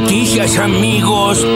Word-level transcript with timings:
noticias, 0.00 0.58
amigos. 0.58 1.46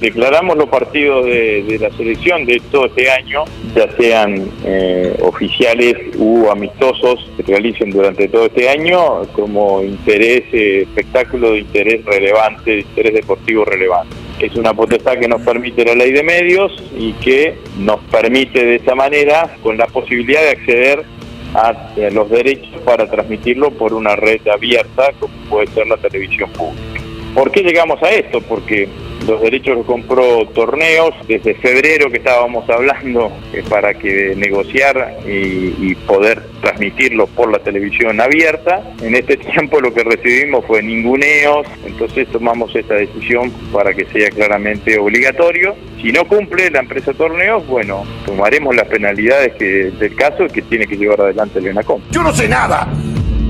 Declaramos 0.00 0.56
los 0.56 0.68
partidos 0.68 1.24
de, 1.24 1.78
la 1.80 1.90
selección 1.96 2.44
de 2.44 2.60
todo 2.70 2.86
este 2.86 3.10
año, 3.10 3.44
ya 3.74 3.90
sean 3.96 4.50
eh, 4.64 5.16
oficiales 5.22 5.96
u 6.18 6.50
amistosos 6.50 7.30
que 7.36 7.42
realicen 7.42 7.90
durante 7.90 8.28
todo 8.28 8.46
este 8.46 8.68
año, 8.68 9.22
como 9.32 9.82
interés, 9.82 10.42
eh, 10.52 10.82
espectáculo 10.82 11.52
de 11.52 11.60
interés 11.60 12.04
relevante, 12.04 12.70
de 12.70 12.80
interés 12.80 13.14
deportivo 13.14 13.64
relevante. 13.64 14.14
Es 14.40 14.54
una 14.56 14.74
potestad 14.74 15.18
que 15.18 15.28
nos 15.28 15.40
permite 15.42 15.84
la 15.84 15.94
ley 15.94 16.12
de 16.12 16.22
medios 16.22 16.72
y 16.98 17.12
que 17.14 17.56
nos 17.78 18.00
permite 18.10 18.64
de 18.64 18.76
esa 18.76 18.94
manera, 18.94 19.56
con 19.62 19.78
la 19.78 19.86
posibilidad 19.86 20.42
de 20.42 20.50
acceder 20.50 21.04
a 21.54 21.92
los 22.12 22.28
derechos 22.30 22.80
para 22.84 23.08
transmitirlo 23.08 23.70
por 23.70 23.94
una 23.94 24.16
red 24.16 24.46
abierta 24.48 25.12
como 25.18 25.34
puede 25.48 25.68
ser 25.68 25.86
la 25.86 25.96
televisión 25.96 26.50
pública. 26.50 27.00
¿Por 27.34 27.50
qué 27.50 27.62
llegamos 27.62 28.02
a 28.02 28.10
esto? 28.10 28.40
Porque 28.40 28.88
los 29.26 29.40
derechos 29.40 29.76
los 29.76 29.86
compró 29.86 30.46
torneos 30.54 31.14
desde 31.26 31.54
febrero 31.54 32.10
que 32.10 32.18
estábamos 32.18 32.68
hablando 32.68 33.32
eh, 33.52 33.62
para 33.68 33.94
que 33.94 34.34
negociar 34.36 35.18
y, 35.26 35.94
poder 36.06 36.42
transmitirlo 36.60 37.26
por 37.28 37.50
la 37.50 37.58
televisión 37.60 38.20
abierta. 38.20 38.82
En 39.00 39.14
este 39.14 39.36
tiempo 39.52 39.80
lo 39.80 39.94
que 39.94 40.02
recibimos 40.02 40.64
fue 40.66 40.82
ninguneos, 40.82 41.66
entonces 41.86 42.28
tomamos 42.28 42.74
esta 42.74 42.94
decisión 42.94 43.50
para 43.72 43.94
que 43.94 44.04
sea 44.06 44.28
claramente 44.30 44.98
obligatorio. 44.98 45.74
Si 46.02 46.12
no 46.12 46.24
cumple 46.26 46.70
la 46.70 46.80
empresa 46.80 47.12
torneos, 47.14 47.66
bueno, 47.66 48.04
tomaremos 48.26 48.74
las 48.74 48.86
penalidades 48.88 49.54
que, 49.54 49.90
del 49.98 50.14
caso 50.14 50.46
que 50.48 50.62
tiene 50.62 50.86
que 50.86 50.96
llevar 50.96 51.20
adelante 51.22 51.58
el 51.58 51.68
ENACOM. 51.68 52.02
Yo 52.10 52.22
no 52.22 52.32
sé 52.32 52.48
nada. 52.48 52.86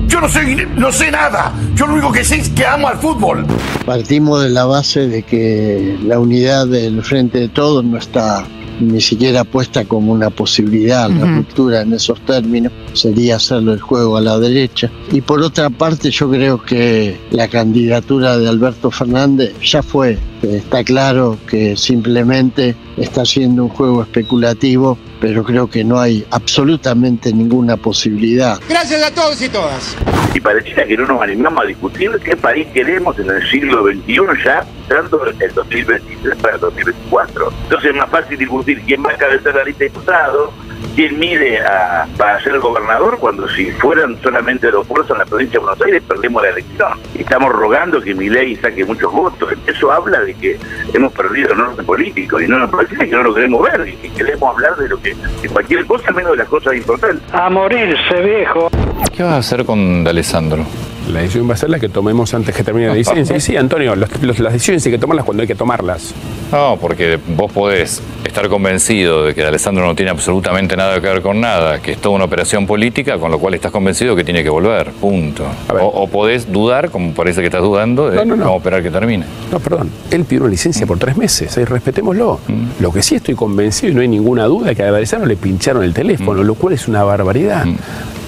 Yo 0.07 0.21
no 0.21 0.29
sé, 0.29 0.65
no 0.77 0.91
sé 0.91 1.11
nada. 1.11 1.53
Yo 1.75 1.87
lo 1.87 1.93
único 1.93 2.11
que 2.11 2.23
sé 2.23 2.37
es 2.37 2.49
que 2.49 2.65
amo 2.65 2.87
al 2.87 2.97
fútbol. 2.97 3.45
Partimos 3.85 4.43
de 4.43 4.49
la 4.49 4.65
base 4.65 5.07
de 5.07 5.23
que 5.23 5.97
la 6.03 6.19
unidad 6.19 6.67
del 6.67 7.03
frente 7.03 7.39
de 7.39 7.49
todos 7.49 7.83
no 7.83 7.97
está 7.97 8.45
ni 8.79 9.01
siquiera 9.01 9.43
puesta 9.43 9.85
como 9.85 10.11
una 10.11 10.29
posibilidad, 10.29 11.09
la 11.09 11.25
ruptura 11.37 11.81
en 11.81 11.93
esos 11.93 12.19
términos 12.21 12.71
sería 12.93 13.37
hacerlo 13.37 13.73
el 13.73 13.79
juego 13.79 14.17
a 14.17 14.21
la 14.21 14.37
derecha. 14.37 14.91
Y 15.11 15.21
por 15.21 15.41
otra 15.41 15.69
parte 15.69 16.11
yo 16.11 16.29
creo 16.29 16.61
que 16.61 17.17
la 17.31 17.47
candidatura 17.47 18.37
de 18.37 18.47
Alberto 18.47 18.91
Fernández 18.91 19.53
ya 19.61 19.81
fue, 19.81 20.17
está 20.41 20.83
claro 20.83 21.37
que 21.47 21.77
simplemente 21.77 22.75
está 22.97 23.21
haciendo 23.21 23.63
un 23.63 23.69
juego 23.69 24.03
especulativo, 24.03 24.97
pero 25.25 25.43
creo 25.43 25.67
que 25.67 25.83
no 25.83 25.99
hay 25.99 26.23
absolutamente 26.29 27.33
ninguna 27.33 27.77
posibilidad. 27.77 28.59
Gracias 28.69 29.01
a 29.01 29.11
todos 29.11 29.41
y 29.41 29.49
todas. 29.49 29.97
Y 30.35 30.39
pareciera 30.39 30.85
que 30.85 30.95
no 30.95 31.07
nos 31.07 31.19
animamos 31.19 31.63
a 31.63 31.65
discutir 31.65 32.11
qué 32.23 32.37
país 32.37 32.67
queremos 32.75 33.17
en 33.17 33.31
el 33.31 33.49
siglo 33.49 33.85
XXI 33.85 34.19
ya, 34.45 34.63
tanto 34.87 35.25
el 35.25 35.51
2023 35.51 36.35
para 36.35 36.53
el 36.53 36.61
2024. 36.61 37.53
Entonces 37.63 37.89
es 37.89 37.95
más 37.97 38.09
fácil 38.11 38.37
discutir 38.37 38.79
quién 38.85 39.03
va 39.03 39.13
a 39.13 39.17
cabezar 39.17 39.55
la 39.55 39.63
lista 39.63 39.79
de 39.79 39.89
diputados, 39.89 40.51
quién 40.95 41.19
mide 41.19 41.59
a, 41.59 42.07
para 42.17 42.41
ser 42.41 42.59
gobernador 42.59 43.17
cuando 43.19 43.47
si 43.49 43.71
fueran 43.71 44.17
solamente 44.21 44.71
dos 44.71 44.87
fuerzas 44.87 45.11
en 45.11 45.17
la 45.19 45.25
provincia 45.25 45.59
de 45.59 45.65
Buenos 45.65 45.85
Aires 45.85 46.03
perdemos 46.07 46.43
la 46.43 46.49
elección. 46.49 46.99
Estamos 47.13 47.51
rogando 47.51 48.01
que 48.01 48.13
mi 48.13 48.29
ley 48.29 48.55
saque 48.55 48.85
muchos 48.85 49.11
votos. 49.11 49.53
Eso 49.67 49.91
habla 49.91 50.21
de 50.21 50.33
que 50.35 50.57
hemos 50.93 51.11
perdido 51.13 51.51
el 51.51 51.57
norte 51.57 51.83
político 51.83 52.39
y 52.39 52.47
no 52.47 52.59
nos 52.59 52.69
parece 52.69 52.97
que 52.97 53.15
no 53.15 53.23
lo 53.23 53.33
queremos 53.33 53.61
ver 53.61 53.87
y 53.87 53.93
que 53.93 54.09
queremos 54.11 54.55
hablar 54.55 54.75
de 54.77 54.89
lo 54.89 55.01
que 55.01 55.15
de 55.41 55.49
cualquier 55.49 55.85
cosa 55.85 56.11
menos 56.11 56.31
de 56.31 56.37
las 56.37 56.47
cosas 56.47 56.75
importantes. 56.75 57.21
A 57.33 57.49
morirse, 57.49 58.21
viejo. 58.21 58.69
¿Qué 59.15 59.23
vas 59.23 59.33
a 59.33 59.37
hacer 59.37 59.65
con 59.65 60.07
Alessandro? 60.07 60.65
La 61.11 61.21
decisión 61.21 61.49
va 61.49 61.53
a 61.53 61.57
ser 61.57 61.69
la 61.69 61.79
que 61.79 61.89
tomemos 61.89 62.33
antes 62.33 62.55
que 62.55 62.63
termine 62.63 62.87
la 62.87 62.93
licencia. 62.95 63.35
Y 63.35 63.41
sí, 63.41 63.55
Antonio, 63.57 63.95
las 63.95 64.09
decisiones 64.53 64.85
hay 64.85 64.91
que 64.91 64.97
tomarlas 64.97 65.25
cuando 65.25 65.41
hay 65.41 65.47
que 65.47 65.55
tomarlas. 65.55 66.13
No, 66.51 66.77
porque 66.79 67.19
vos 67.35 67.51
podés 67.51 68.01
estar 68.23 68.49
convencido 68.49 69.25
de 69.25 69.33
que 69.33 69.43
Alessandro 69.43 69.85
no 69.85 69.95
tiene 69.95 70.11
absolutamente 70.11 70.75
nada 70.75 70.99
que 70.99 71.07
ver 71.07 71.21
con 71.21 71.39
nada, 71.39 71.81
que 71.81 71.93
es 71.93 71.97
toda 71.99 72.15
una 72.15 72.25
operación 72.25 72.67
política, 72.67 73.17
con 73.17 73.31
lo 73.31 73.39
cual 73.39 73.53
estás 73.53 73.71
convencido 73.71 74.15
que 74.15 74.23
tiene 74.23 74.43
que 74.43 74.49
volver, 74.49 74.91
punto. 74.91 75.45
O, 75.81 76.07
podés 76.07 76.51
dudar, 76.51 76.89
como 76.89 77.13
parece 77.13 77.41
que 77.41 77.47
estás 77.47 77.61
dudando, 77.61 78.09
de 78.09 78.17
cómo 78.17 78.57
esperar 78.57 78.83
que 78.83 78.91
termine. 78.91 79.25
No, 79.51 79.59
perdón. 79.59 79.89
Él 80.11 80.25
pidió 80.25 80.41
una 80.41 80.51
licencia 80.51 80.85
por 80.85 80.97
tres 80.97 81.17
meses, 81.17 81.57
ahí 81.57 81.65
respetémoslo. 81.65 82.39
Mm. 82.47 82.81
Lo 82.81 82.91
que 82.91 83.01
sí 83.01 83.15
estoy 83.15 83.35
convencido, 83.35 83.91
y 83.91 83.95
no 83.95 84.01
hay 84.01 84.07
ninguna 84.07 84.45
duda, 84.45 84.71
es 84.71 84.77
que 84.77 84.83
a 84.83 84.89
Alessandro 84.89 85.27
le 85.27 85.37
pincharon 85.37 85.83
el 85.83 85.93
teléfono, 85.93 86.43
mm. 86.43 86.45
lo 86.45 86.55
cual 86.55 86.73
es 86.73 86.87
una 86.87 87.03
barbaridad. 87.03 87.65
Mm. 87.65 87.77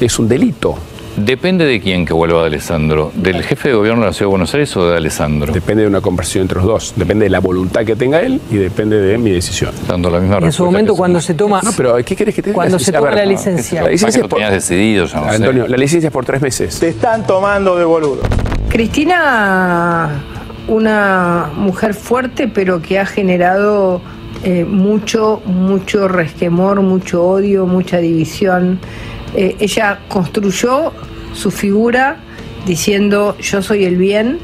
Es 0.02 0.19
un 0.19 0.28
delito. 0.28 0.75
Depende 1.17 1.66
de 1.66 1.81
quién 1.81 2.05
que 2.05 2.13
vuelva 2.13 2.41
de 2.41 2.47
Alessandro, 2.47 3.11
del 3.16 3.41
jefe 3.41 3.69
de 3.69 3.73
gobierno 3.73 4.01
de 4.01 4.07
la 4.07 4.13
Ciudad 4.13 4.28
de 4.28 4.31
Buenos 4.31 4.53
Aires 4.53 4.78
o 4.78 4.88
de 4.88 4.97
Alessandro. 4.97 5.51
Depende 5.51 5.81
de 5.81 5.89
una 5.89 6.00
conversación 6.00 6.44
entre 6.44 6.57
los 6.57 6.66
dos, 6.67 6.94
depende 6.95 7.25
de 7.25 7.31
la 7.31 7.39
voluntad 7.39 7.83
que 7.83 7.95
tenga 7.95 8.22
él 8.22 8.39
y 8.51 8.57
depende 8.57 9.01
de 9.01 9.17
mi 9.17 9.31
decisión. 9.31 9.73
Dando 9.88 10.11
la 10.11 10.19
misma 10.19 10.38
En 10.38 10.51
su 10.51 10.63
momento 10.63 10.95
cuando 10.95 11.19
se 11.19 11.33
toma 11.33 11.61
No, 11.63 11.72
pero 11.75 11.95
¿qué 12.05 12.16
quieres 12.16 12.35
que 12.35 12.44
te 12.44 12.51
diga? 12.51 12.55
Cuando 12.55 12.78
se 12.78 12.91
toma 12.91 13.09
la 13.09 13.25
licencia. 13.25 13.81
La 13.81 13.89
licencia 13.89 14.22
lo 14.22 14.29
tenías 14.29 14.51
decidido, 14.51 15.05
ya 15.07 15.19
no 15.19 15.28
Antonio, 15.28 15.67
la 15.67 15.78
licencia 15.78 16.07
es 16.09 16.13
por 16.13 16.23
tres 16.23 16.39
meses. 16.39 16.79
Te 16.79 16.89
están 16.89 17.25
tomando 17.25 17.75
de 17.75 17.85
boludo. 17.85 18.19
Cristina, 18.69 20.22
una 20.67 21.49
mujer 21.55 21.95
fuerte, 21.95 22.47
pero 22.47 22.79
que 22.79 22.99
ha 22.99 23.07
generado 23.07 24.01
eh, 24.44 24.66
mucho, 24.66 25.41
mucho 25.45 26.07
resquemor, 26.07 26.81
mucho 26.81 27.23
odio, 27.28 27.66
mucha 27.66 27.97
división. 27.97 28.79
Eh, 29.36 29.56
ella 29.60 30.00
construyó 30.08 30.94
su 31.34 31.52
figura 31.52 32.18
diciendo 32.66 33.38
yo 33.40 33.62
soy 33.62 33.86
el 33.86 33.98
bien 33.98 34.40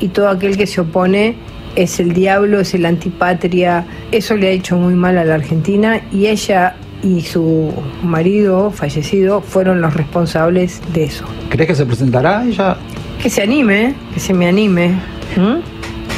y 0.00 0.08
todo 0.08 0.28
aquel 0.28 0.56
que 0.56 0.66
se 0.66 0.80
opone 0.80 1.36
es 1.76 2.00
el 2.00 2.12
diablo, 2.12 2.60
es 2.60 2.74
el 2.74 2.86
antipatria. 2.86 3.84
Eso 4.10 4.36
le 4.36 4.48
ha 4.48 4.50
hecho 4.50 4.76
muy 4.76 4.94
mal 4.94 5.18
a 5.18 5.24
la 5.24 5.34
Argentina 5.34 6.00
y 6.12 6.26
ella 6.26 6.76
y 7.02 7.20
su 7.20 7.72
marido 8.02 8.70
fallecido 8.70 9.40
fueron 9.40 9.80
los 9.80 9.94
responsables 9.94 10.80
de 10.92 11.04
eso. 11.04 11.24
¿Crees 11.48 11.68
que 11.68 11.74
se 11.76 11.86
presentará 11.86 12.44
ella? 12.44 12.76
Que 13.22 13.30
se 13.30 13.42
anime, 13.42 13.94
que 14.12 14.20
se 14.20 14.34
me 14.34 14.48
anime. 14.48 14.94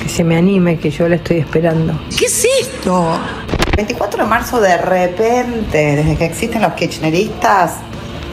Que 0.03 0.09
se 0.09 0.25
me 0.25 0.37
anime, 0.37 0.79
que 0.79 0.91
yo 0.91 1.09
la 1.09 1.17
estoy 1.17 1.39
esperando. 1.39 1.99
¿Qué 2.19 2.25
es 2.25 2.47
esto? 2.63 3.19
24 3.77 4.25
de 4.25 4.29
marzo 4.29 4.61
de 4.61 4.77
repente, 4.79 5.97
desde 5.97 6.17
que 6.17 6.25
existen 6.25 6.63
los 6.63 6.73
kirchneristas, 6.73 7.81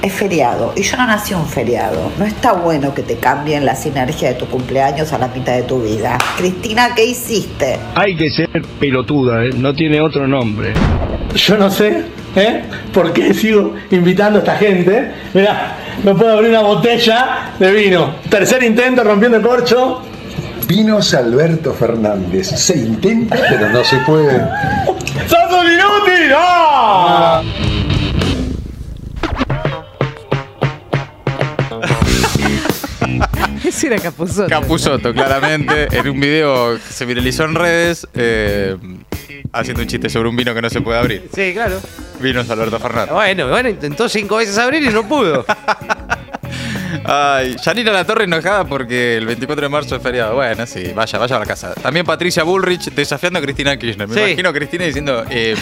es 0.01 0.13
feriado 0.13 0.73
y 0.75 0.83
yo 0.83 0.97
no 0.97 1.07
nací 1.07 1.33
un 1.33 1.47
feriado. 1.47 2.11
No 2.17 2.25
está 2.25 2.53
bueno 2.53 2.93
que 2.93 3.03
te 3.03 3.15
cambien 3.17 3.65
la 3.65 3.75
sinergia 3.75 4.29
de 4.29 4.35
tu 4.35 4.45
cumpleaños 4.47 5.11
a 5.13 5.17
la 5.17 5.27
mitad 5.27 5.53
de 5.53 5.63
tu 5.63 5.81
vida. 5.81 6.17
Cristina, 6.37 6.93
¿qué 6.95 7.05
hiciste? 7.05 7.77
Hay 7.95 8.15
que 8.15 8.29
ser 8.29 8.49
pelotuda, 8.79 9.45
¿eh? 9.45 9.49
no 9.55 9.73
tiene 9.73 10.01
otro 10.01 10.27
nombre. 10.27 10.73
Yo 11.35 11.57
no 11.57 11.69
sé, 11.69 12.03
¿eh? 12.35 12.63
¿Por 12.93 13.13
qué 13.13 13.33
sigo 13.33 13.75
invitando 13.91 14.39
a 14.39 14.41
esta 14.41 14.55
gente? 14.55 15.11
Mira, 15.33 15.75
no 16.03 16.15
puedo 16.15 16.33
abrir 16.33 16.51
una 16.51 16.61
botella 16.61 17.53
de 17.59 17.71
vino. 17.71 18.15
Tercer 18.29 18.63
intento 18.63 19.03
rompiendo 19.03 19.37
el 19.37 19.43
corcho. 19.43 20.01
Vinos 20.67 21.13
Alberto 21.13 21.73
Fernández. 21.73 22.47
Se 22.47 22.77
intenta, 22.77 23.37
pero 23.49 23.69
no 23.69 23.83
se 23.83 23.97
puede. 23.97 24.39
¡Sos 25.27 25.51
un 25.51 25.65
inútil! 25.65 26.33
¡Ah! 26.35 27.41
Ese 33.67 33.87
era 33.87 33.99
Capuzoto. 33.99 34.47
Capuzoto, 34.47 35.13
claramente. 35.13 35.87
En 35.91 36.07
un 36.07 36.19
video 36.19 36.75
que 36.75 36.93
se 36.93 37.05
viralizó 37.05 37.43
en 37.43 37.55
redes, 37.55 38.07
eh, 38.13 38.77
haciendo 39.51 39.81
un 39.81 39.89
chiste 39.89 40.09
sobre 40.09 40.29
un 40.29 40.37
vino 40.37 40.53
que 40.53 40.61
no 40.61 40.69
se 40.69 40.79
puede 40.79 40.97
abrir. 40.99 41.29
Sí, 41.35 41.51
claro. 41.53 41.81
Vinos 42.21 42.49
Alberto 42.49 42.79
Fernández. 42.79 43.13
Bueno, 43.13 43.49
bueno, 43.49 43.67
intentó 43.67 44.07
cinco 44.07 44.37
veces 44.37 44.57
abrir 44.57 44.83
y 44.83 44.89
no 44.89 45.05
pudo. 45.05 45.45
Ay, 47.03 47.57
Janina 47.61 47.91
La 47.91 48.05
Torre 48.05 48.23
enojada 48.23 48.65
porque 48.65 49.17
el 49.17 49.25
24 49.25 49.63
de 49.63 49.69
marzo 49.69 49.97
es 49.97 50.01
feriado. 50.01 50.35
Bueno, 50.35 50.65
sí, 50.65 50.93
vaya, 50.95 51.19
vaya 51.19 51.35
a 51.35 51.39
la 51.39 51.45
casa. 51.45 51.73
También 51.73 52.05
Patricia 52.05 52.43
Bullrich 52.43 52.89
desafiando 52.91 53.39
a 53.39 53.41
Cristina 53.41 53.77
Kirchner. 53.77 54.07
Me 54.07 54.27
imagino 54.27 54.49
a 54.49 54.53
Cristina 54.53 54.85
diciendo, 54.85 55.25
eh, 55.29 55.55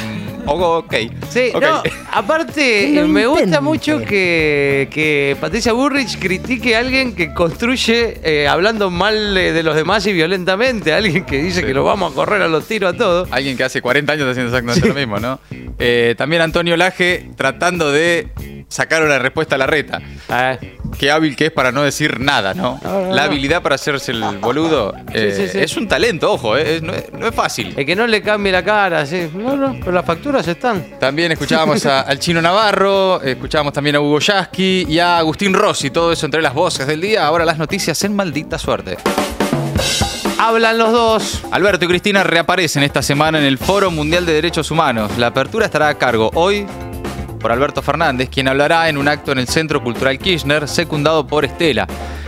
ok. 0.46 0.94
Sí, 1.30 1.52
no, 1.60 1.84
aparte, 2.12 3.04
me 3.08 3.28
gusta 3.28 3.62
mucho 3.62 4.00
que, 4.00 4.88
que, 4.92 5.38
Patricia 5.40 5.74
Bullrich 5.74 6.20
critique 6.20 6.76
a 6.76 6.80
alguien 6.80 7.16
que 7.16 7.34
construye 7.34 8.20
eh, 8.24 8.48
hablando 8.48 8.90
mal 8.90 9.34
de, 9.34 9.64
los 9.64 9.76
demás 9.76 10.06
y 10.08 10.14
violentamente. 10.14 10.94
Alguien 10.94 11.26
que 11.26 11.42
dice 11.42 11.66
que 11.66 11.74
lo 11.74 11.84
vamos 11.84 12.12
a 12.12 12.16
correr 12.16 12.42
a 12.42 12.48
los 12.48 12.68
tiros 12.68 12.94
a 12.94 12.98
todos. 12.98 13.28
Alguien 13.32 13.58
que 13.58 13.64
hace 13.64 13.82
40 13.82 14.14
años 14.14 14.22
está 14.28 14.32
haciendo 14.32 14.56
exactamente 14.56 14.88
lo 14.88 14.94
mismo, 14.94 15.20
¿no? 15.20 15.40
Eh, 15.80 16.16
también 16.18 16.42
Antonio 16.42 16.78
Laje 16.78 17.30
tratando 17.36 17.92
de 17.92 18.30
sacaron 18.76 19.08
la 19.08 19.20
respuesta 19.20 19.56
a 19.56 19.58
la 19.58 19.68
reta. 19.68 20.02
Qué 21.00 21.10
hábil 21.12 21.36
que 21.36 21.46
es 21.46 21.52
para 21.52 21.72
no 21.72 21.84
decir 21.84 22.20
nada, 22.20 22.54
¿no? 22.54 22.80
La 23.12 23.24
habilidad 23.24 23.62
para 23.62 23.76
hacerse 23.76 24.12
el 24.12 24.22
boludo 24.40 24.94
eh, 25.14 25.34
sí, 25.36 25.48
sí. 25.48 25.60
es 25.60 25.78
un 25.78 25.88
talento, 25.88 26.32
ojo, 26.34 26.58
eh, 26.58 26.80
no, 26.82 26.94
es, 26.94 27.12
no 27.14 27.26
es 27.28 27.34
fácil. 27.34 27.74
El 27.78 27.86
que 27.86 27.96
no 27.96 28.06
le 28.06 28.22
cambie 28.22 28.52
la 28.52 28.64
cara, 28.64 29.06
sí. 29.06 29.30
No, 29.34 29.56
no, 29.56 29.76
pero 29.80 29.92
las 29.94 30.06
facturas 30.06 30.46
están. 30.48 31.00
También 31.00 31.32
escuchábamos 31.32 31.86
a- 31.86 32.02
al 32.02 32.20
chino 32.20 32.42
Navarro, 32.42 33.22
escuchábamos 33.22 33.72
también 33.74 33.96
a 33.96 34.02
Hugo 34.02 34.20
Yasky 34.20 34.86
y 34.90 35.00
a 35.00 35.18
Agustín 35.20 35.54
Rossi, 35.54 35.90
todo 35.90 36.12
eso 36.12 36.26
entre 36.26 36.42
las 36.42 36.54
voces 36.54 36.86
del 36.86 37.00
día. 37.00 37.26
Ahora 37.26 37.46
las 37.46 37.58
noticias 37.58 38.04
en 38.04 38.14
maldita 38.16 38.58
suerte. 38.60 38.98
Hablan 40.38 40.78
los 40.78 40.92
dos. 40.92 41.42
Alberto 41.52 41.86
y 41.86 41.88
Cristina 41.88 42.24
reaparecen 42.24 42.84
esta 42.84 43.02
semana 43.02 43.40
en 43.40 43.46
el 43.46 43.58
Foro 43.58 43.90
Mundial 43.90 44.26
de 44.26 44.34
Derechos 44.34 44.70
Humanos. 44.70 45.12
La 45.18 45.28
apertura 45.28 45.66
estará 45.66 45.88
a 45.88 45.94
cargo 45.98 46.30
hoy 46.36 46.68
por 47.46 47.52
Alberto 47.52 47.84
Fernández, 47.84 48.28
quien 48.32 48.48
hablará 48.48 48.90
en 48.90 48.98
un 48.98 49.08
acto 49.08 49.32
en 49.32 49.38
el 49.38 49.48
Centro 49.48 49.84
Cultural 49.84 50.18
Kirchner, 50.18 50.68
secundado 50.68 51.28
por 51.28 51.46
Estela. 51.46 51.86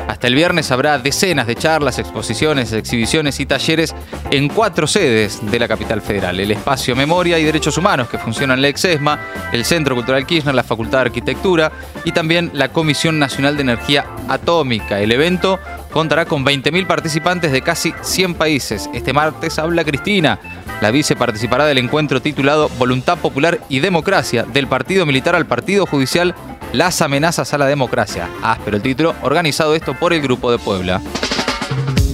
Hasta 0.08 0.28
el 0.28 0.36
viernes 0.36 0.70
habrá 0.70 1.00
decenas 1.00 1.48
de 1.48 1.56
charlas, 1.56 1.98
exposiciones, 1.98 2.72
exhibiciones 2.72 3.40
y 3.40 3.48
talleres 3.48 3.96
en 4.30 4.48
cuatro 4.48 4.86
sedes 4.86 5.40
de 5.42 5.58
la 5.58 5.68
capital 5.68 6.04
federal. 6.04 6.40
El 6.40 6.52
Espacio 6.52 6.96
Memoria 6.96 7.40
y 7.40 7.44
Derechos 7.44 7.80
Humanos, 7.80 8.10
que 8.10 8.20
funciona 8.20 8.54
en 8.54 8.62
la 8.62 8.68
Exesma, 8.68 9.20
el 9.52 9.66
Centro 9.66 9.96
Cultural 9.96 10.28
Kirchner, 10.28 10.54
la 10.54 10.64
Facultad 10.64 11.00
de 11.00 11.06
Arquitectura 11.06 11.72
y 12.06 12.12
también 12.12 12.52
la 12.54 12.70
Comisión 12.70 13.18
Nacional 13.18 13.56
de 13.56 13.64
Energía 13.64 14.06
Atómica. 14.28 15.00
El 15.00 15.12
evento 15.12 15.58
contará 15.98 16.26
con 16.26 16.46
20.000 16.46 16.86
participantes 16.86 17.52
de 17.52 17.64
casi 17.64 17.92
100 18.04 18.36
países. 18.36 18.88
Este 18.94 19.14
martes 19.14 19.58
habla 19.58 19.84
Cristina. 19.84 20.38
La 20.80 20.92
vice 20.92 21.16
participará 21.16 21.66
del 21.66 21.80
encuentro 21.80 22.22
titulado 22.22 22.70
Voluntad 22.78 23.18
Popular 23.18 23.60
y 23.68 23.80
Democracia, 23.80 24.44
del 24.44 24.68
Partido 24.68 25.08
Militar 25.08 25.34
al 25.34 25.48
Partido 25.48 25.88
Judicial, 25.88 26.36
las 26.72 27.02
amenazas 27.02 27.52
a 27.56 27.58
la 27.58 27.66
democracia. 27.66 28.30
Áspero 28.44 28.78
el 28.78 28.84
título, 28.84 29.16
organizado 29.24 29.74
esto 29.74 29.96
por 29.96 30.14
el 30.14 30.22
Grupo 30.22 30.52
de 30.52 30.60
Puebla. 30.60 31.02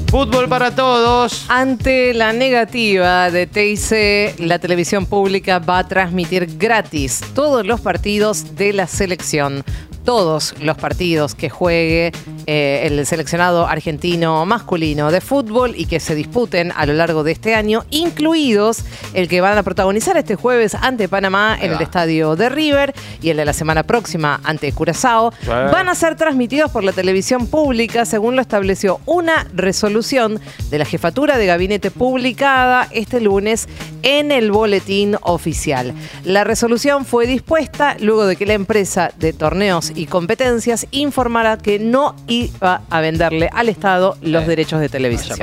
Fútbol 0.08 0.48
para 0.48 0.74
todos. 0.74 1.46
Ante 1.50 2.14
la 2.14 2.32
negativa 2.32 3.32
de 3.32 3.48
TIC, 3.48 4.40
la 4.40 4.60
televisión 4.60 5.08
pública 5.08 5.60
va 5.60 5.80
a 5.80 5.88
transmitir 5.90 6.58
gratis 6.58 7.20
todos 7.36 7.66
los 7.66 7.82
partidos 7.82 8.56
de 8.56 8.72
la 8.72 8.88
selección. 8.88 9.66
Todos 10.06 10.54
los 10.62 10.78
partidos 10.78 11.36
que 11.36 11.50
juegue 11.50 12.12
eh, 12.46 12.84
el 12.86 13.06
seleccionado 13.06 13.68
argentino 13.68 14.46
masculino 14.46 15.12
de 15.12 15.22
fútbol 15.22 15.74
y 15.78 15.86
que 15.86 16.00
se 16.00 16.16
disputen 16.16 16.72
a 16.76 16.86
lo 16.86 16.94
largo 16.94 17.24
de 17.24 17.32
este 17.32 17.56
año, 17.56 17.84
incluidos 17.90 18.84
el 19.14 19.28
que 19.28 19.42
van 19.42 19.58
a 19.58 19.64
protagonizar 19.64 20.18
este 20.18 20.36
jueves 20.36 20.76
ante 20.76 21.08
Panamá 21.08 21.58
en 21.60 21.74
el 21.74 21.82
estadio 21.82 22.36
de 22.36 22.50
River 22.50 22.94
y 23.22 23.30
el 23.30 23.38
de 23.38 23.46
la 23.46 23.54
semana 23.54 23.84
próxima 23.84 24.40
ante 24.44 24.72
Curazao, 24.72 25.32
Sí. 25.44 25.48
van 25.50 25.90
a 25.90 25.96
ser 25.96 26.16
transmitidos 26.16 26.72
por 26.72 26.84
la 26.84 26.92
televisión 26.92 27.48
pública 27.48 28.06
según 28.06 28.36
lo 28.36 28.42
estableció 28.42 29.00
una 29.06 29.48
resolución 29.54 30.40
de 30.70 30.78
la 30.80 30.86
jefatura 30.86 31.38
de 31.38 31.46
gabinete 31.46 31.92
publicada 31.92 32.88
este 32.92 33.20
lunes 33.22 33.68
en 34.04 34.32
el 34.32 34.52
boletín 34.52 35.18
oficial. 35.22 35.94
La 36.24 36.44
resolución 36.44 37.06
fue 37.06 37.26
dispuesta 37.28 37.96
luego 38.00 38.26
de 38.26 38.36
que 38.36 38.46
la 38.46 38.54
empresa 38.54 39.12
de 39.18 39.34
torneos 39.34 39.92
y 39.96 40.06
competencias 40.08 40.88
informara 40.92 41.58
que 41.58 41.80
no 41.80 42.16
iba 42.34 42.82
a 42.90 43.02
venderle 43.02 43.50
al 43.54 43.70
Estado 43.70 44.18
los 44.22 44.48
derechos 44.48 44.80
de 44.80 44.90
televisión. 44.90 45.38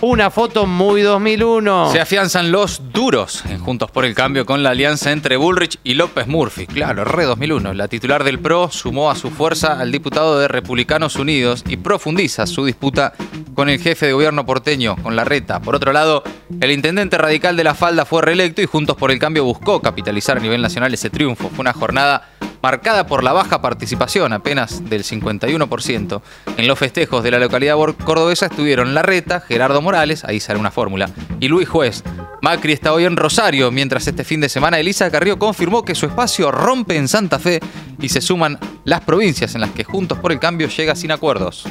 Una 0.00 0.30
foto 0.30 0.64
muy 0.64 1.02
2001. 1.02 1.90
Se 1.90 2.00
afianzan 2.00 2.52
los 2.52 2.92
duros 2.92 3.42
en 3.46 3.58
Juntos 3.58 3.90
por 3.90 4.04
el 4.04 4.14
Cambio 4.14 4.46
con 4.46 4.62
la 4.62 4.70
alianza 4.70 5.10
entre 5.10 5.36
Bullrich 5.36 5.80
y 5.82 5.94
López 5.94 6.28
Murphy. 6.28 6.68
Claro, 6.68 7.04
re 7.04 7.24
2001. 7.24 7.74
La 7.74 7.88
titular 7.88 8.22
del 8.22 8.38
PRO 8.38 8.70
sumó 8.70 9.10
a 9.10 9.16
su 9.16 9.30
fuerza 9.30 9.80
al 9.80 9.90
diputado 9.90 10.38
de 10.38 10.46
Republicanos 10.46 11.16
Unidos 11.16 11.64
y 11.68 11.78
profundiza 11.78 12.46
su 12.46 12.64
disputa 12.64 13.12
con 13.54 13.68
el 13.68 13.80
jefe 13.80 14.06
de 14.06 14.12
gobierno 14.12 14.46
porteño, 14.46 14.94
con 15.02 15.16
Larreta. 15.16 15.58
Por 15.58 15.74
otro 15.74 15.92
lado, 15.92 16.22
el 16.60 16.70
intendente 16.70 17.18
radical 17.18 17.56
de 17.56 17.64
la 17.64 17.74
falda 17.74 18.04
fue 18.04 18.22
reelecto 18.22 18.62
y 18.62 18.66
Juntos 18.66 18.96
por 18.96 19.10
el 19.10 19.18
Cambio 19.18 19.42
buscó 19.42 19.82
capitalizar 19.82 20.36
a 20.36 20.40
nivel 20.40 20.62
nacional 20.62 20.94
ese 20.94 21.10
triunfo. 21.10 21.48
Fue 21.48 21.58
una 21.58 21.72
jornada 21.72 22.28
marcada 22.62 23.06
por 23.06 23.24
la 23.24 23.32
baja 23.32 23.60
participación, 23.60 24.32
apenas 24.32 24.88
del 24.88 25.04
51%. 25.04 26.22
En 26.56 26.66
los 26.66 26.78
festejos 26.78 27.22
de 27.22 27.30
la 27.30 27.38
localidad 27.38 27.76
cordobesa 28.04 28.46
estuvieron 28.46 28.94
Larreta, 28.94 29.40
Gerardo 29.40 29.82
Morales, 29.82 30.24
ahí 30.24 30.40
sale 30.40 30.58
una 30.58 30.70
fórmula, 30.70 31.10
y 31.40 31.48
Luis 31.48 31.68
Juez. 31.68 32.02
Macri 32.40 32.72
está 32.72 32.92
hoy 32.92 33.04
en 33.04 33.16
Rosario, 33.16 33.70
mientras 33.70 34.06
este 34.06 34.24
fin 34.24 34.40
de 34.40 34.48
semana 34.48 34.78
Elisa 34.78 35.10
Carrió 35.10 35.38
confirmó 35.38 35.84
que 35.84 35.94
su 35.94 36.06
espacio 36.06 36.50
rompe 36.50 36.96
en 36.96 37.08
Santa 37.08 37.38
Fe 37.38 37.60
y 38.00 38.08
se 38.08 38.20
suman 38.20 38.58
las 38.84 39.00
provincias 39.00 39.54
en 39.54 39.60
las 39.60 39.70
que 39.70 39.84
Juntos 39.84 40.18
por 40.18 40.32
el 40.32 40.38
Cambio 40.38 40.68
llega 40.68 40.94
sin 40.94 41.10
acuerdos. 41.10 41.64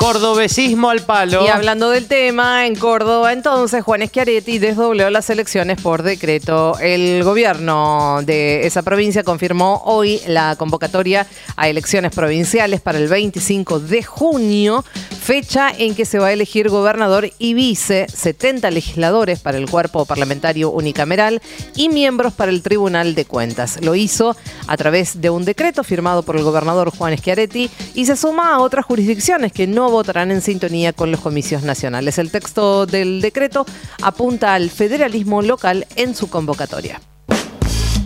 Cordobesismo 0.00 0.88
al 0.88 1.02
palo. 1.02 1.44
Y 1.44 1.48
hablando 1.48 1.90
del 1.90 2.06
tema, 2.06 2.66
en 2.66 2.74
Córdoba, 2.74 3.34
entonces 3.34 3.84
Juan 3.84 4.00
Schiaretti 4.00 4.58
desdobló 4.58 5.10
las 5.10 5.28
elecciones 5.28 5.78
por 5.78 6.02
decreto. 6.02 6.78
El 6.80 7.22
gobierno 7.22 8.20
de 8.22 8.66
esa 8.66 8.80
provincia 8.80 9.24
confirmó 9.24 9.82
hoy 9.84 10.22
la 10.26 10.56
convocatoria 10.56 11.26
a 11.54 11.68
elecciones 11.68 12.14
provinciales 12.14 12.80
para 12.80 12.96
el 12.96 13.08
25 13.08 13.78
de 13.78 14.02
junio, 14.02 14.86
fecha 15.22 15.70
en 15.76 15.94
que 15.94 16.06
se 16.06 16.18
va 16.18 16.28
a 16.28 16.32
elegir 16.32 16.70
gobernador 16.70 17.30
y 17.38 17.52
vice, 17.52 18.06
70 18.08 18.70
legisladores 18.70 19.40
para 19.40 19.58
el 19.58 19.68
cuerpo 19.68 20.06
parlamentario 20.06 20.70
unicameral 20.70 21.42
y 21.76 21.90
miembros 21.90 22.32
para 22.32 22.50
el 22.50 22.62
Tribunal 22.62 23.14
de 23.14 23.26
Cuentas. 23.26 23.78
Lo 23.82 23.94
hizo 23.94 24.34
a 24.66 24.76
través 24.78 25.20
de 25.20 25.28
un 25.28 25.44
decreto 25.44 25.84
firmado 25.84 26.22
por 26.22 26.36
el 26.36 26.42
gobernador 26.42 26.90
Juan 26.90 27.18
Schiaretti 27.18 27.68
y 27.94 28.06
se 28.06 28.16
suma 28.16 28.54
a 28.54 28.60
otras 28.60 28.86
jurisdicciones 28.86 29.52
que 29.52 29.66
no 29.66 29.89
votarán 29.90 30.30
en 30.30 30.40
sintonía 30.40 30.92
con 30.92 31.10
los 31.10 31.20
comicios 31.20 31.62
nacionales. 31.62 32.18
El 32.18 32.30
texto 32.30 32.86
del 32.86 33.20
decreto 33.20 33.66
apunta 34.02 34.54
al 34.54 34.70
federalismo 34.70 35.42
local 35.42 35.86
en 35.96 36.14
su 36.14 36.28
convocatoria. 36.30 37.00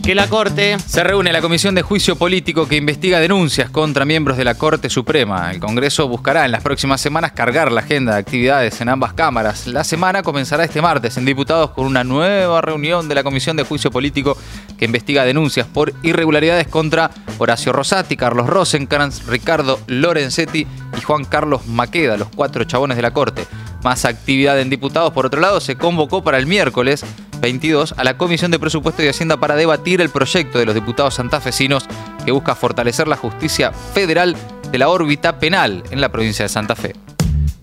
Que 0.04 0.14
la 0.14 0.28
Corte. 0.28 0.76
Se 0.86 1.02
reúne 1.02 1.32
la 1.32 1.40
Comisión 1.40 1.74
de 1.74 1.80
Juicio 1.80 2.16
Político 2.16 2.68
que 2.68 2.76
investiga 2.76 3.20
denuncias 3.20 3.70
contra 3.70 4.04
miembros 4.04 4.36
de 4.36 4.44
la 4.44 4.54
Corte 4.54 4.90
Suprema. 4.90 5.50
El 5.50 5.60
Congreso 5.60 6.06
buscará 6.08 6.44
en 6.44 6.52
las 6.52 6.62
próximas 6.62 7.00
semanas 7.00 7.32
cargar 7.32 7.72
la 7.72 7.80
agenda 7.80 8.12
de 8.12 8.18
actividades 8.18 8.78
en 8.82 8.90
ambas 8.90 9.14
cámaras. 9.14 9.66
La 9.66 9.82
semana 9.82 10.22
comenzará 10.22 10.62
este 10.62 10.82
martes 10.82 11.16
en 11.16 11.24
Diputados 11.24 11.70
con 11.70 11.86
una 11.86 12.04
nueva 12.04 12.60
reunión 12.60 13.08
de 13.08 13.14
la 13.14 13.22
Comisión 13.22 13.56
de 13.56 13.62
Juicio 13.62 13.90
Político 13.90 14.36
que 14.76 14.84
investiga 14.84 15.24
denuncias 15.24 15.66
por 15.66 15.94
irregularidades 16.02 16.68
contra 16.68 17.10
Horacio 17.38 17.72
Rosati, 17.72 18.14
Carlos 18.14 18.46
Rosenkrantz, 18.46 19.26
Ricardo 19.26 19.80
Lorenzetti 19.86 20.66
y 20.98 21.00
Juan 21.00 21.24
Carlos 21.24 21.66
Maqueda, 21.66 22.18
los 22.18 22.28
cuatro 22.28 22.64
chabones 22.64 22.98
de 22.98 23.02
la 23.02 23.12
Corte. 23.12 23.46
Más 23.82 24.04
actividad 24.04 24.60
en 24.60 24.70
diputados, 24.70 25.12
por 25.12 25.26
otro 25.26 25.40
lado, 25.40 25.60
se 25.60 25.76
convocó 25.76 26.22
para 26.22 26.38
el 26.38 26.46
miércoles 26.46 27.04
22 27.44 27.92
a 27.98 28.04
la 28.04 28.16
Comisión 28.16 28.50
de 28.50 28.58
Presupuesto 28.58 29.02
y 29.02 29.08
Hacienda 29.08 29.36
para 29.36 29.54
debatir 29.54 30.00
el 30.00 30.08
proyecto 30.08 30.58
de 30.58 30.64
los 30.64 30.74
diputados 30.74 31.16
santafesinos 31.16 31.84
que 32.24 32.32
busca 32.32 32.54
fortalecer 32.54 33.06
la 33.06 33.18
justicia 33.18 33.70
federal 33.70 34.34
de 34.72 34.78
la 34.78 34.88
órbita 34.88 35.38
penal 35.38 35.82
en 35.90 36.00
la 36.00 36.10
provincia 36.10 36.46
de 36.46 36.48
Santa 36.48 36.74
Fe. 36.74 36.94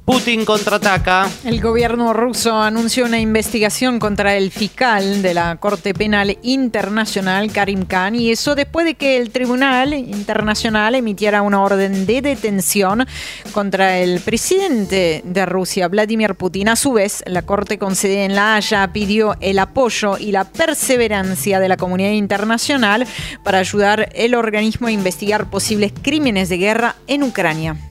Putin 0.05 0.46
contraataca. 0.46 1.29
El 1.46 1.62
gobierno 1.62 2.12
ruso 2.12 2.60
anunció 2.60 3.05
una 3.05 3.20
investigación 3.20 4.00
contra 4.00 4.36
el 4.36 4.51
fiscal 4.51 5.22
de 5.22 5.34
la 5.34 5.58
Corte 5.58 5.93
Penal 5.93 6.38
Internacional, 6.41 7.51
Karim 7.51 7.86
Khan, 7.86 8.15
y 8.15 8.31
eso 8.31 8.55
después 8.55 8.86
de 8.86 8.96
que 8.96 9.17
el 9.17 9.29
Tribunal 9.29 9.93
Internacional 9.93 10.96
emitiera 10.96 11.43
una 11.43 11.62
orden 11.62 12.05
de 12.08 12.22
detención 12.22 13.05
contra 13.53 14.00
el 14.00 14.20
presidente 14.22 15.22
de 15.24 15.46
Rusia, 15.46 15.88
Vladimir 15.88 16.36
Putin. 16.36 16.70
A 16.70 16.75
su 16.75 16.93
vez, 16.93 17.24
la 17.27 17.43
Corte 17.43 17.77
con 17.77 17.96
sede 17.96 18.25
en 18.25 18.36
La 18.36 18.55
Haya 18.55 18.91
pidió 18.91 19.36
el 19.39 19.60
apoyo 19.60 20.17
y 20.17 20.31
la 20.31 20.46
perseverancia 20.46 21.60
de 21.60 21.70
la 21.70 21.77
comunidad 21.77 22.12
internacional 22.12 23.08
para 23.43 23.60
ayudar 23.60 24.10
el 24.15 24.34
organismo 24.34 24.88
a 24.88 24.91
investigar 24.91 25.50
posibles 25.50 25.93
crímenes 26.01 26.50
de 26.50 26.58
guerra 26.58 26.96
en 27.08 27.24
Ucrania. 27.24 27.90